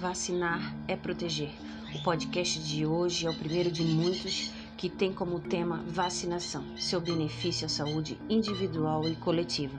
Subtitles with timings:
[0.00, 1.52] Vacinar é proteger.
[1.94, 7.02] O podcast de hoje é o primeiro de muitos que tem como tema vacinação, seu
[7.02, 9.78] benefício à saúde individual e coletiva.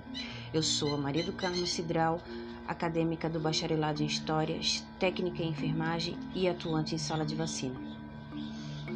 [0.54, 2.22] Eu sou a Maria do Carmo Cidral,
[2.68, 4.60] acadêmica do Bacharelado em História,
[5.00, 7.80] técnica em enfermagem e atuante em sala de vacina.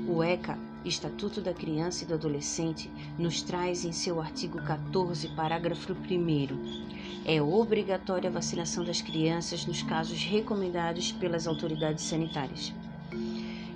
[0.07, 5.93] O ECA, Estatuto da Criança e do Adolescente, nos traz em seu artigo 14, parágrafo
[5.93, 6.86] 1
[7.27, 12.71] é obrigatória a vacinação das crianças nos casos recomendados pelas autoridades sanitárias.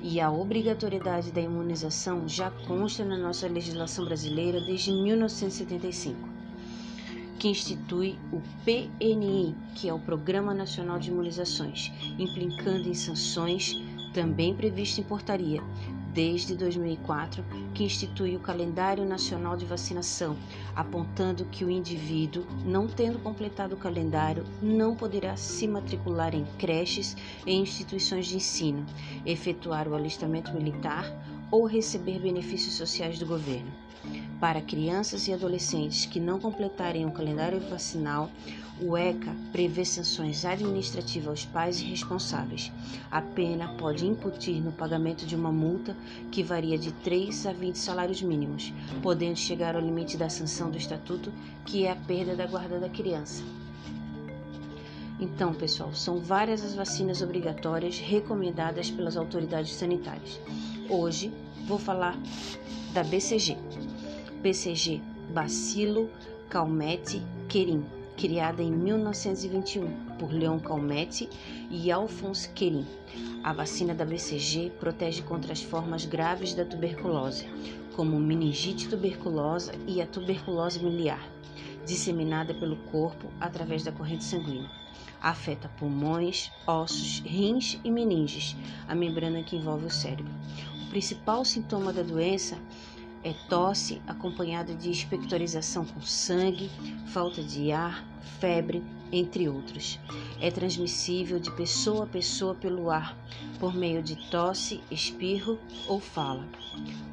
[0.03, 6.29] E a obrigatoriedade da imunização já consta na nossa legislação brasileira desde 1975,
[7.39, 13.81] que institui o PNI, que é o Programa Nacional de Imunizações, implicando em sanções
[14.13, 15.61] também previsto em portaria,
[16.13, 20.35] desde 2004, que institui o Calendário Nacional de Vacinação,
[20.75, 27.15] apontando que o indivíduo, não tendo completado o calendário, não poderá se matricular em creches
[27.45, 28.85] e instituições de ensino,
[29.25, 31.05] efetuar o alistamento militar
[31.51, 33.71] ou receber benefícios sociais do governo.
[34.39, 38.31] Para crianças e adolescentes que não completarem o calendário vacinal,
[38.81, 42.71] o ECA prevê sanções administrativas aos pais responsáveis.
[43.11, 45.93] A pena pode incutir no pagamento de uma multa
[46.31, 50.77] que varia de 3 a 20 salários mínimos, podendo chegar ao limite da sanção do
[50.77, 51.33] estatuto,
[51.65, 53.43] que é a perda da guarda da criança.
[55.19, 60.39] Então, pessoal, são várias as vacinas obrigatórias recomendadas pelas autoridades sanitárias.
[60.89, 61.29] Hoje
[61.67, 62.17] vou falar
[62.93, 63.57] da BCG.
[64.41, 65.01] BCG
[65.33, 66.09] Bacilo
[66.49, 67.83] Calmette Querim,
[68.15, 71.29] criada em 1921 por Leon Calmette
[71.69, 72.85] e Alphonse Querim.
[73.43, 77.47] A vacina da BCG protege contra as formas graves da tuberculose,
[77.97, 81.21] como meningite tuberculosa e a tuberculose miliar,
[81.85, 84.71] disseminada pelo corpo através da corrente sanguínea.
[85.21, 88.55] Afeta pulmões, ossos, rins e meninges,
[88.87, 90.31] a membrana que envolve o cérebro.
[90.85, 92.57] O principal sintoma da doença
[93.23, 96.69] é tosse acompanhada de expectorização com sangue,
[97.07, 98.05] falta de ar,
[98.39, 99.99] febre, entre outros.
[100.39, 103.17] É transmissível de pessoa a pessoa pelo ar,
[103.59, 106.47] por meio de tosse, espirro ou fala.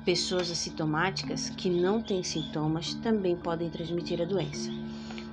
[0.05, 4.71] Pessoas assintomáticas que não têm sintomas também podem transmitir a doença.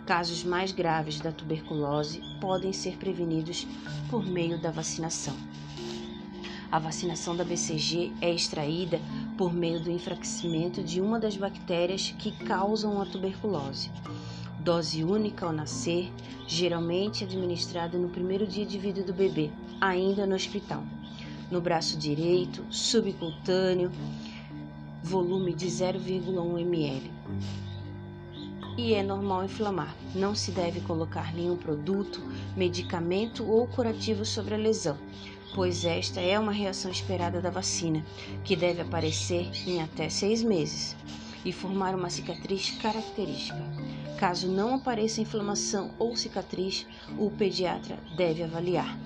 [0.06, 3.68] Casos mais graves da tuberculose podem ser prevenidos
[4.10, 5.36] por meio da vacinação.
[6.74, 9.00] A vacinação da BCG é extraída
[9.38, 13.92] por meio do enfraquecimento de uma das bactérias que causam a tuberculose.
[14.60, 16.12] Dose única ao nascer,
[16.48, 19.52] geralmente administrada no primeiro dia de vida do bebê,
[19.82, 20.84] ainda no hospital.
[21.52, 23.92] No braço direito, subcutâneo,
[25.04, 27.12] volume de 0,1 ml
[28.78, 29.96] e é normal inflamar.
[30.16, 32.22] Não se deve colocar nenhum produto,
[32.56, 34.98] medicamento ou curativo sobre a lesão,
[35.54, 38.04] pois esta é uma reação esperada da vacina,
[38.44, 40.96] que deve aparecer em até seis meses
[41.46, 43.62] e formar uma cicatriz característica.
[44.18, 48.98] Caso não apareça inflamação ou cicatriz, o pediatra deve avaliar.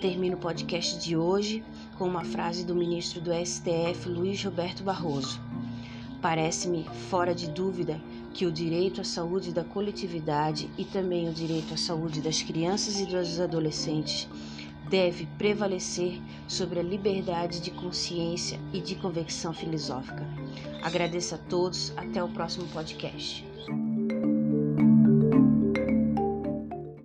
[0.00, 1.62] Termino o podcast de hoje
[1.98, 5.38] com uma frase do ministro do STF, Luiz Roberto Barroso.
[6.22, 8.00] Parece-me fora de dúvida
[8.32, 13.00] que o direito à saúde da coletividade e também o direito à saúde das crianças
[13.00, 14.28] e dos adolescentes
[14.88, 20.26] deve prevalecer sobre a liberdade de consciência e de convicção filosófica.
[20.82, 23.46] Agradeço a todos, até o próximo podcast.